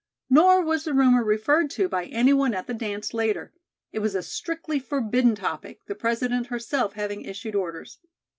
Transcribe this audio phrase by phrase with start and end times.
[0.31, 3.53] Nor was the rumor referred to by anyone at the dance later.
[3.91, 7.99] It was a strictly forbidden topic, the President herself having issued orders.